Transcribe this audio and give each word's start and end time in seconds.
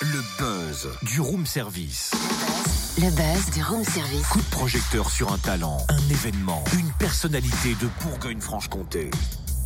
Le 0.00 0.22
buzz 0.38 0.88
du 1.02 1.20
room 1.20 1.46
service. 1.46 2.10
Le 2.96 3.10
buzz 3.10 3.50
du 3.54 3.62
room 3.62 3.84
service. 3.84 4.26
Coup 4.26 4.40
de 4.40 4.50
projecteur 4.50 5.08
sur 5.08 5.32
un 5.32 5.38
talent, 5.38 5.78
un 5.88 6.08
événement, 6.10 6.64
une 6.76 6.90
personnalité 6.98 7.76
de 7.80 7.88
Bourgogne-Franche-Comté. 8.02 9.10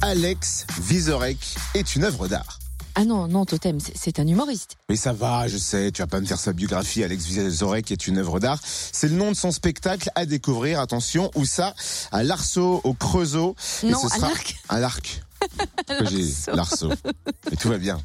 Alex 0.03 0.67
Vizorek 0.83 1.39
est 1.75 1.97
une 1.97 2.05
œuvre 2.05 2.29
d'art. 2.29 2.59
Ah 2.95 3.05
non, 3.07 3.27
non, 3.27 3.47
Totem, 3.47 3.81
c'est- 3.81 3.95
c'est 3.97 4.19
un 4.21 4.27
humoriste. 4.27 4.77
Mais 4.91 4.97
ça 4.97 5.15
va, 5.15 5.49
je 5.49 5.57
sais, 5.57 5.93
tu 5.93 6.03
vas 6.03 6.07
pas 6.07 6.21
me 6.21 6.27
faire 6.27 6.39
sa 6.39 6.53
biographie. 6.53 7.03
Alex 7.03 7.25
Vizorek 7.25 7.91
est 7.91 8.07
une 8.07 8.19
œuvre 8.19 8.39
d'art. 8.39 8.59
C'est 8.63 9.09
le 9.09 9.15
nom 9.15 9.31
de 9.31 9.37
son 9.37 9.51
spectacle 9.51 10.11
à 10.15 10.27
découvrir. 10.27 10.79
Attention, 10.79 11.31
où 11.37 11.47
ça 11.47 11.75
À 12.11 12.23
l'Arceau, 12.23 12.83
au 12.85 12.93
Creusot. 12.93 13.57
Et 13.83 13.87
Non, 13.89 13.99
ce 14.03 14.07
à 14.13 14.17
sera- 14.17 14.29
l'Arc. 14.29 14.57
À 14.69 14.79
l'Arc. 14.79 15.23
J'ai 16.11 16.53
L'Arceau. 16.53 16.91
Et 17.51 17.57
tout 17.57 17.69
va 17.69 17.79
bien. 17.79 18.01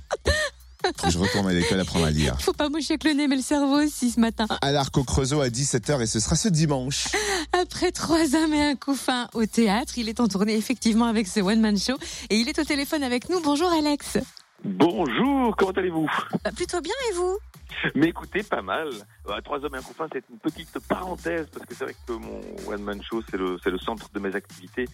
Faut 0.86 1.08
que 1.08 1.10
je 1.12 1.18
retourne 1.18 1.48
à 1.48 1.54
l'école 1.54 1.80
apprendre 1.80 2.06
à 2.06 2.12
lire. 2.12 2.40
Faut 2.40 2.54
pas 2.54 2.70
moucher 2.70 2.98
que 2.98 3.08
le 3.08 3.14
nez, 3.16 3.28
mais 3.28 3.36
le 3.36 3.42
cerveau 3.42 3.84
aussi 3.84 4.12
ce 4.12 4.20
matin. 4.20 4.46
À 4.62 4.72
l'Arc 4.72 4.96
au 4.98 5.04
Creusot 5.04 5.42
à 5.42 5.50
17h 5.50 6.02
et 6.02 6.06
ce 6.06 6.20
sera 6.20 6.36
ce 6.36 6.48
dimanche. 6.48 7.08
Après 7.52 7.92
trois 7.92 8.36
hommes 8.36 8.54
et 8.54 8.62
un 8.64 8.76
couffin 8.76 9.28
au 9.34 9.46
théâtre, 9.46 9.98
il 9.98 10.08
est 10.08 10.20
en 10.20 10.28
tournée 10.28 10.56
effectivement 10.56 11.06
avec 11.06 11.28
ce 11.28 11.40
One 11.42 11.60
Man 11.60 11.78
Show 11.78 11.98
et 12.30 12.38
il 12.38 12.48
est 12.48 12.58
au 12.60 12.64
téléphone 12.64 13.04
avec 13.04 13.30
nous. 13.30 13.42
Bonjour 13.42 13.70
Alex. 13.72 14.18
Bonjour, 14.64 15.56
comment 15.58 15.72
allez-vous? 15.72 16.10
Bah, 16.44 16.52
plutôt 16.56 16.82
bien 16.82 16.94
et 17.12 17.14
vous? 17.16 17.38
Mais 17.96 18.08
écoutez, 18.08 18.44
pas 18.44 18.62
mal. 18.62 18.90
Euh, 19.30 19.42
Trois 19.44 19.60
hommes 19.64 19.76
et 19.76 19.78
un 19.78 19.82
couffin, 19.82 20.08
c'est 20.12 20.24
une 20.32 20.40
petite 20.40 20.80
parenthèse 20.88 21.48
parce 21.54 21.66
que 21.66 21.76
c'est 21.76 21.84
vrai 21.84 21.96
que 22.08 22.14
mon 22.14 22.42
one 22.68 22.82
man 22.82 23.02
show, 23.04 23.22
c'est 23.30 23.38
le, 23.38 23.58
c'est 23.64 23.70
le 23.70 23.78
centre 23.80 24.10
de 24.14 24.20
mes 24.20 24.34
activités 24.36 24.86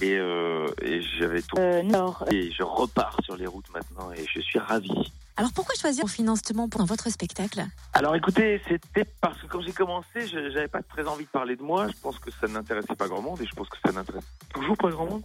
et, 0.00 0.16
euh, 0.16 0.66
et 0.82 1.02
j'avais 1.18 1.42
tout. 1.42 1.56
Et 1.58 2.50
je 2.52 2.62
repars 2.62 3.18
sur 3.24 3.36
les 3.36 3.46
routes 3.46 3.70
maintenant 3.72 4.12
et 4.12 4.24
je 4.32 4.40
suis 4.40 4.58
ravi. 4.58 4.90
Alors 5.36 5.52
pourquoi 5.54 5.76
choisir 5.76 6.04
le 6.04 6.10
financement 6.10 6.68
pour 6.68 6.84
votre 6.84 7.08
spectacle? 7.10 7.64
Alors 7.92 8.16
écoutez, 8.16 8.60
c'était 8.68 9.04
parce 9.20 9.40
que 9.40 9.46
quand 9.46 9.60
j'ai 9.60 9.72
commencé, 9.72 10.26
je 10.26 10.50
j'avais 10.50 10.66
pas 10.66 10.82
très 10.82 11.06
envie 11.06 11.26
de 11.26 11.30
parler 11.30 11.54
de 11.54 11.62
moi. 11.62 11.86
Je 11.86 12.00
pense 12.02 12.18
que 12.18 12.30
ça 12.32 12.48
n'intéressait 12.48 12.96
pas 12.96 13.06
grand 13.06 13.22
monde 13.22 13.40
et 13.40 13.46
je 13.46 13.54
pense 13.54 13.68
que 13.68 13.76
ça 13.84 13.92
n'intéresse 13.92 14.24
toujours 14.52 14.76
pas 14.76 14.90
grand 14.90 15.06
monde. 15.06 15.22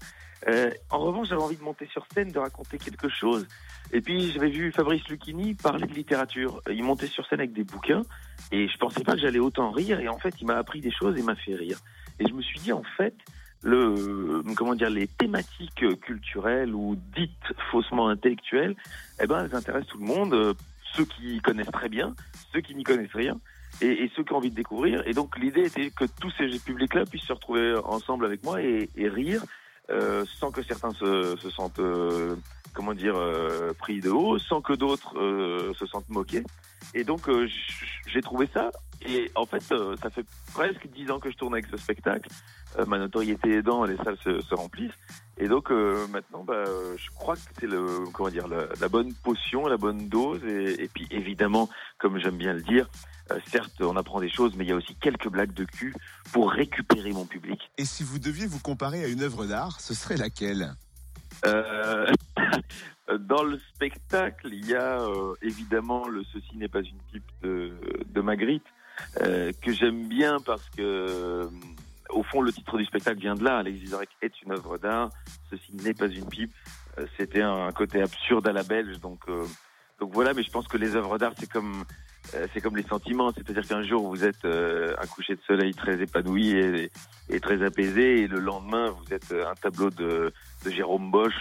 Euh, 0.48 0.70
en 0.92 1.00
revanche, 1.00 1.30
j'avais 1.30 1.42
envie 1.42 1.56
de 1.56 1.64
monter 1.64 1.88
sur 1.88 2.06
scène, 2.14 2.32
de 2.32 2.38
raconter 2.38 2.78
quelque 2.78 3.10
chose. 3.10 3.48
Et 3.92 4.02
puis 4.02 4.32
j'avais 4.32 4.50
vu 4.50 4.72
Fabrice 4.72 5.08
Lucchini 5.08 5.56
parler 5.56 5.88
de 5.88 5.94
littérature. 5.94 6.62
Il 6.70 6.84
montait 6.84 7.08
sur 7.08 7.26
scène 7.28 7.40
avec 7.40 7.54
des 7.54 7.64
bouquins 7.64 8.04
et 8.52 8.68
je 8.68 8.78
pensais 8.78 9.04
pas 9.04 9.14
que 9.14 9.20
j'allais 9.20 9.40
autant 9.40 9.72
rire. 9.72 10.00
Et 10.00 10.10
en 10.10 10.20
fait, 10.20 10.36
il 10.40 10.46
m'a 10.46 10.58
appris 10.58 10.82
des 10.82 10.92
choses 10.92 11.18
et 11.18 11.24
m'a 11.24 11.36
fait 11.36 11.56
rire. 11.56 11.80
Et 12.20 12.28
je 12.28 12.34
me 12.34 12.42
suis 12.44 12.60
dit 12.60 12.72
en 12.72 12.84
fait, 12.98 13.16
le 13.64 14.44
comment 14.56 14.76
dire, 14.76 14.90
les 14.90 15.08
thématiques 15.08 15.86
culturelles 16.02 16.74
ou 16.76 16.96
dites 17.16 17.32
faussement 17.72 18.10
intellectuelles, 18.10 18.76
eh 19.22 19.28
ben, 19.28 19.46
elles 19.46 19.56
intéressent 19.56 19.88
tout 19.88 20.00
le 20.00 20.06
monde. 20.06 20.34
euh, 20.34 20.54
Ceux 20.96 21.06
qui 21.06 21.40
connaissent 21.42 21.72
très 21.72 21.90
bien, 21.90 22.14
ceux 22.52 22.62
qui 22.62 22.76
n'y 22.76 22.84
connaissent 22.84 23.16
rien 23.16 23.40
et, 23.82 24.12
ceux 24.16 24.24
qui 24.24 24.34
ont 24.34 24.38
envie 24.38 24.52
de 24.52 24.56
découvrir. 24.56 25.02
Et 25.08 25.14
donc 25.14 25.38
l'idée 25.40 25.66
était 25.66 25.90
que 25.90 26.06
tous 26.22 26.32
ces 26.38 26.48
publics-là 26.60 27.06
puissent 27.06 27.24
se 27.24 27.34
retrouver 27.34 27.76
ensemble 27.84 28.26
avec 28.26 28.44
moi 28.44 28.62
et, 28.62 28.88
rire 28.96 29.42
euh, 29.90 30.24
sans 30.40 30.52
que 30.52 30.62
certains 30.62 30.92
se, 30.92 31.36
se 31.38 31.50
sentent, 31.50 31.80
euh, 31.80 32.36
comment 32.74 32.94
dire, 32.94 33.16
euh, 33.18 33.74
pris 33.78 34.02
de 34.02 34.10
haut, 34.12 34.38
sans 34.38 34.62
que 34.62 34.74
d'autres 34.74 35.18
euh, 35.18 35.74
se 35.74 35.86
sentent 35.88 36.10
moqués. 36.10 36.44
Et 36.94 37.04
donc 37.04 37.28
euh, 37.28 37.48
j'ai 38.08 38.22
trouvé 38.22 38.48
ça. 38.54 38.70
Et 39.06 39.32
en 39.36 39.46
fait, 39.46 39.64
euh, 39.72 39.96
ça 40.02 40.10
fait 40.10 40.26
presque 40.54 40.88
dix 40.88 41.12
ans 41.12 41.20
que 41.20 41.30
je 41.30 41.36
tourne 41.36 41.54
avec 41.54 41.66
ce 41.68 41.78
spectacle. 41.78 42.30
Euh, 42.80 42.86
ma 42.86 42.98
notoriété 42.98 43.54
aidant, 43.54 43.84
les 43.84 43.98
salles 43.98 44.18
se, 44.24 44.42
se 44.42 44.56
remplissent. 44.56 44.98
Et 45.38 45.48
donc 45.48 45.72
euh, 45.72 46.08
maintenant, 46.08 46.44
bah, 46.44 46.64
je 46.96 47.10
crois 47.12 47.36
que 47.36 47.42
c'est 47.60 47.68
le, 47.68 48.06
comment 48.14 48.30
dire, 48.30 48.48
la, 48.48 48.68
la 48.80 48.88
bonne 48.88 49.14
potion, 49.14 49.68
la 49.68 49.78
bonne 49.78 50.08
dose. 50.08 50.44
Et, 50.46 50.84
et 50.84 50.88
puis 50.88 51.08
évidemment, 51.12 51.70
comme 51.98 52.18
j'aime 52.20 52.38
bien 52.38 52.54
le 52.54 52.62
dire, 52.62 52.88
certes, 53.48 53.82
on 53.82 53.98
apprend 53.98 54.20
des 54.20 54.30
choses, 54.30 54.56
mais 54.56 54.64
il 54.64 54.70
y 54.70 54.74
a 54.74 54.76
aussi 54.76 54.96
quelques 54.96 55.28
blagues 55.30 55.54
de 55.54 55.66
cul 55.66 55.94
pour 56.32 56.52
récupérer 56.52 57.12
mon 57.12 57.26
public. 57.26 57.72
Et 57.78 57.86
si 57.86 58.04
vous 58.04 58.20
deviez 58.20 58.48
vous 58.48 58.60
comparer 58.60 59.04
à 59.04 59.08
une 59.08 59.22
œuvre 59.22 59.46
d'art, 59.46 59.80
ce 59.82 59.94
serait 59.94 60.18
laquelle? 60.18 60.74
Dans 63.20 63.44
le 63.44 63.60
spectacle, 63.76 64.48
il 64.54 64.66
y 64.66 64.76
a 64.76 64.98
évidemment 65.42 66.08
le 66.08 66.24
Ceci 66.32 66.56
n'est 66.56 66.70
pas 66.70 66.80
une 66.80 66.98
pipe 67.12 67.30
de, 67.42 67.74
de 68.08 68.22
Magritte, 68.22 68.64
que 69.20 69.72
j'aime 69.74 70.08
bien 70.08 70.38
parce 70.46 70.70
que, 70.70 70.82
euh, 70.82 71.48
au 72.10 72.24
fond, 72.24 72.42
le 72.42 72.52
titre 72.52 72.78
du 72.78 72.86
spectacle 72.86 73.20
vient 73.20 73.36
de 73.36 73.44
là. 73.44 73.58
Alex 73.58 73.80
Vizorek 73.80 74.10
est 74.22 74.42
une 74.44 74.52
œuvre 74.52 74.78
d'art. 74.78 75.10
Ceci 75.50 75.74
n'est 75.74 75.94
pas 75.94 76.08
une 76.08 76.28
pipe. 76.28 76.54
Euh, 77.00 77.06
C'était 77.18 77.42
un 77.42 77.72
côté 77.72 78.02
absurde 78.02 78.48
à 78.48 78.54
la 78.54 78.64
belge, 78.64 79.00
donc 79.00 79.20
euh, 79.30 79.46
donc 80.00 80.12
voilà. 80.14 80.34
Mais 80.34 80.44
je 80.44 80.52
pense 80.52 80.68
que 80.68 80.78
les 80.78 80.96
œuvres 80.96 81.18
d'art, 81.18 81.34
c'est 81.38 81.50
comme 81.50 81.86
euh, 82.36 82.48
c'est 82.54 82.62
comme 82.62 82.78
les 82.78 82.84
sentiments, 82.84 83.32
c'est-à-dire 83.34 83.68
qu'un 83.68 83.84
jour 83.84 84.08
vous 84.08 84.24
êtes 84.24 84.46
euh, 84.46 84.94
un 85.00 85.08
coucher 85.08 85.36
de 85.36 85.42
soleil 85.42 85.74
très 85.74 86.00
épanoui 86.02 86.52
et, 86.52 86.92
et 87.30 87.40
très 87.40 87.64
apaisé, 87.64 88.22
et 88.22 88.28
le 88.28 88.40
lendemain 88.40 88.92
vous 88.92 89.14
êtes 89.14 89.32
euh, 89.32 89.50
un 89.50 89.56
tableau 89.56 89.90
de, 89.90 90.32
de 90.64 90.70
Jérôme 90.72 91.12
Bosch 91.12 91.34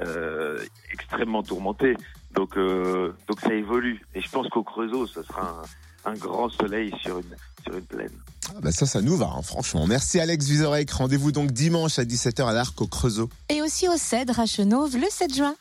euh, 0.00 0.58
extrêmement 0.92 1.42
tourmenté. 1.42 1.96
Donc, 2.34 2.56
euh, 2.56 3.12
donc 3.28 3.40
ça 3.40 3.52
évolue. 3.54 4.04
Et 4.14 4.20
je 4.20 4.28
pense 4.30 4.48
qu'au 4.48 4.62
Creusot, 4.62 5.06
ce 5.06 5.22
sera 5.22 5.62
un, 6.06 6.10
un 6.10 6.14
grand 6.14 6.48
soleil 6.50 6.92
sur 7.00 7.18
une, 7.18 7.34
sur 7.62 7.74
une 7.76 7.84
plaine. 7.84 8.10
ah 8.50 8.60
bah 8.62 8.72
Ça, 8.72 8.86
ça 8.86 9.00
nous 9.02 9.16
va, 9.16 9.26
hein, 9.36 9.42
franchement. 9.42 9.86
Merci 9.86 10.18
Alex 10.20 10.46
Vizorek. 10.46 10.90
Rendez-vous 10.90 11.32
donc 11.32 11.52
dimanche 11.52 11.98
à 11.98 12.04
17h 12.04 12.44
à 12.46 12.52
l'Arc 12.52 12.80
au 12.80 12.86
Creusot. 12.86 13.28
Et 13.50 13.62
aussi 13.62 13.88
au 13.88 13.96
Cèdre 13.96 14.40
à 14.40 14.46
Chenauve 14.46 14.96
le 14.96 15.06
7 15.10 15.34
juin. 15.34 15.52